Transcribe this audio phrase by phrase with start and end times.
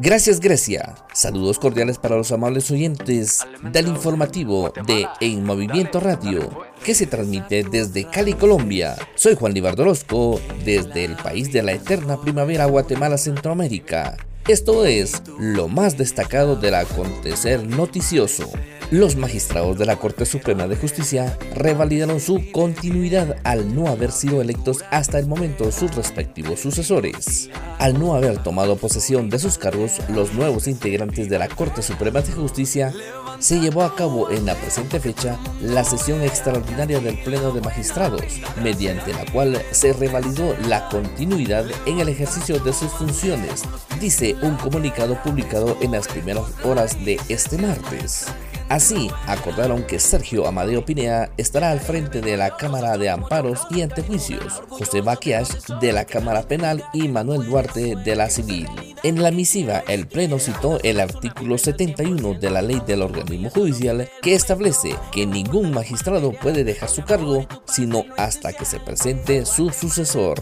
[0.00, 0.94] Gracias Grecia.
[1.12, 3.40] Saludos cordiales para los amables oyentes
[3.72, 6.48] del informativo de En Movimiento Radio,
[6.84, 8.96] que se transmite desde Cali, Colombia.
[9.16, 14.16] Soy Juan Libardo Orozco, desde el país de la eterna primavera Guatemala, Centroamérica.
[14.46, 18.50] Esto es lo más destacado del acontecer noticioso
[18.90, 24.40] los magistrados de la Corte Suprema de Justicia revalidaron su continuidad al no haber sido
[24.40, 27.50] electos hasta el momento sus respectivos sucesores.
[27.78, 32.22] Al no haber tomado posesión de sus cargos, los nuevos integrantes de la Corte Suprema
[32.22, 32.92] de Justicia
[33.38, 38.40] se llevó a cabo en la presente fecha la sesión extraordinaria del Pleno de Magistrados,
[38.62, 43.64] mediante la cual se revalidó la continuidad en el ejercicio de sus funciones,
[44.00, 48.26] dice un comunicado publicado en las primeras horas de este martes.
[48.68, 53.80] Así, acordaron que Sergio Amadeo Pinea estará al frente de la Cámara de Amparos y
[53.80, 58.68] Antejuicios, José Baquias de la Cámara Penal y Manuel Duarte de la Civil.
[59.04, 64.08] En la misiva, el Pleno citó el artículo 71 de la ley del organismo judicial
[64.22, 69.70] que establece que ningún magistrado puede dejar su cargo sino hasta que se presente su
[69.70, 70.40] sucesor.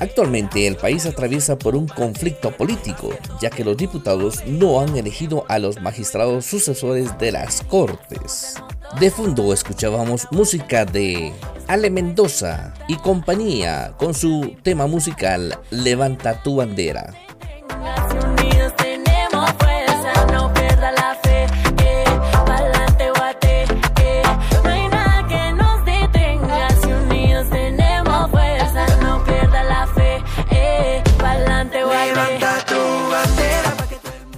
[0.00, 5.46] Actualmente el país atraviesa por un conflicto político, ya que los diputados no han elegido
[5.48, 8.56] a los magistrados sucesores de las Cortes.
[9.00, 11.32] De fondo escuchábamos música de
[11.68, 17.23] Ale Mendoza y compañía con su tema musical Levanta tu bandera.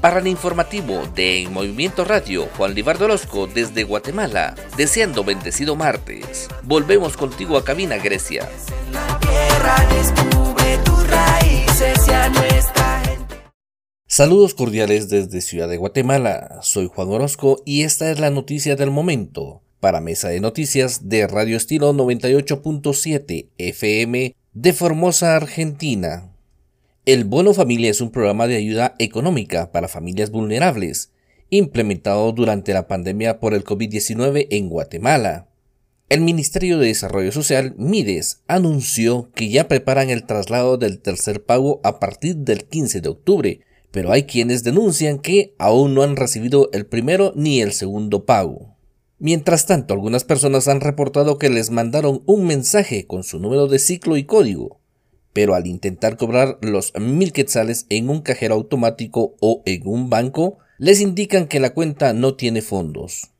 [0.07, 6.47] Para el informativo de Movimiento Radio, Juan Libardo Orozco desde Guatemala, deseando bendecido martes.
[6.63, 8.48] Volvemos contigo a cabina, Grecia.
[14.07, 16.61] Saludos cordiales desde Ciudad de Guatemala.
[16.63, 19.63] Soy Juan Orozco y esta es la noticia del momento.
[19.81, 26.36] Para Mesa de Noticias de Radio Estilo 98.7 FM de Formosa, Argentina.
[27.06, 31.12] El Bono Familia es un programa de ayuda económica para familias vulnerables,
[31.50, 35.46] implementado durante la pandemia por el COVID-19 en Guatemala.
[36.08, 41.80] El Ministerio de Desarrollo Social, MIDES, anunció que ya preparan el traslado del tercer pago
[41.84, 43.61] a partir del 15 de octubre,
[43.92, 48.74] pero hay quienes denuncian que aún no han recibido el primero ni el segundo pago.
[49.20, 53.78] Mientras tanto, algunas personas han reportado que les mandaron un mensaje con su número de
[53.78, 54.80] ciclo y código,
[55.36, 60.57] pero al intentar cobrar los mil quetzales en un cajero automático o en un banco,
[60.79, 63.33] les indican que la cuenta no tiene fondos.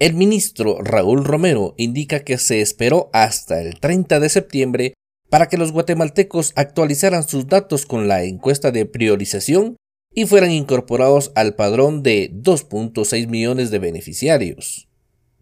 [0.00, 4.94] El ministro Raúl Romero indica que se esperó hasta el 30 de septiembre
[5.30, 9.76] para que los guatemaltecos actualizaran sus datos con la encuesta de priorización
[10.12, 14.85] y fueran incorporados al padrón de 2.6 millones de beneficiarios.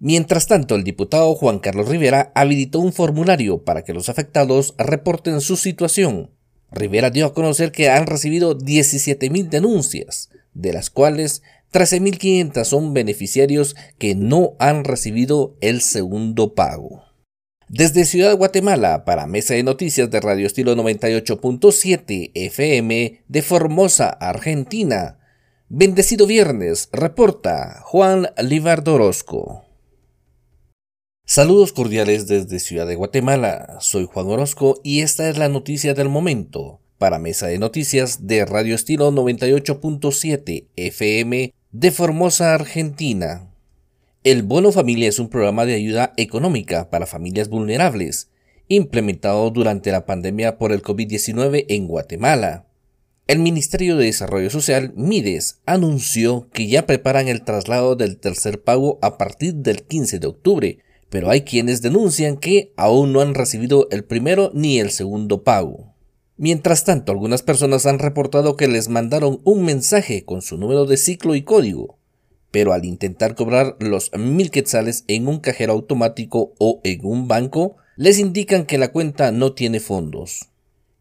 [0.05, 5.41] Mientras tanto, el diputado Juan Carlos Rivera habilitó un formulario para que los afectados reporten
[5.41, 6.31] su situación.
[6.71, 11.41] Rivera dio a conocer que han recibido 17.000 denuncias, de las cuales
[11.73, 17.05] 13.500 son beneficiarios que no han recibido el segundo pago.
[17.71, 25.19] Desde Ciudad Guatemala, para Mesa de Noticias de Radio Estilo 98.7 FM de Formosa, Argentina.
[25.71, 29.64] Bendecido viernes, reporta Juan Livardorosco.
[31.27, 33.79] Saludos cordiales desde Ciudad de Guatemala.
[33.81, 38.45] Soy Juan Orozco y esta es la noticia del momento para Mesa de Noticias de
[38.45, 43.51] Radio Estilo 98.7 FM de Formosa, Argentina.
[44.23, 48.29] El Bono Familia es un programa de ayuda económica para familias vulnerables,
[48.69, 52.67] implementado durante la pandemia por el COVID-19 en Guatemala.
[53.27, 58.99] El Ministerio de Desarrollo Social, MIDES, anunció que ya preparan el traslado del tercer pago
[59.01, 60.79] a partir del 15 de octubre,
[61.15, 65.95] pero hay quienes denuncian que aún no han recibido el primero ni el segundo pago.
[66.37, 70.97] Mientras tanto, algunas personas han reportado que les mandaron un mensaje con su número de
[70.97, 72.01] ciclo y código,
[72.51, 77.77] pero al intentar cobrar los mil quetzales en un cajero automático o en un banco,
[77.97, 80.49] les indican que la cuenta no tiene fondos.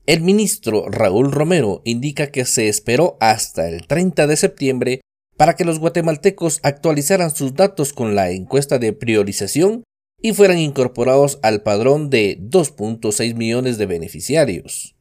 [0.05, 5.01] El ministro Raúl Romero indica que se esperó hasta el 30 de septiembre
[5.37, 9.83] para que los guatemaltecos actualizaran sus datos con la encuesta de priorización
[10.23, 14.95] y fueran incorporados al padrón de 2.6 millones de beneficiarios.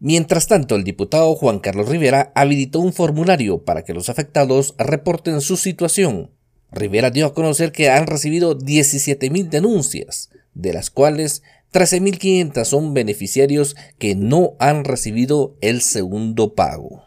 [0.00, 5.40] Mientras tanto, el diputado Juan Carlos Rivera habilitó un formulario para que los afectados reporten
[5.40, 6.32] su situación.
[6.72, 13.76] Rivera dio a conocer que han recibido 17.000 denuncias, de las cuales 13.500 son beneficiarios
[13.98, 17.04] que no han recibido el segundo pago.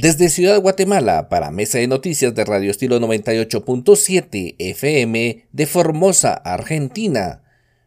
[0.00, 7.42] Desde Ciudad Guatemala, para Mesa de Noticias de Radio Estilo 98.7 FM de Formosa, Argentina.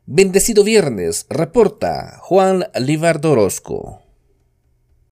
[0.06, 4.02] Bendecido viernes, reporta Juan Livardorosco.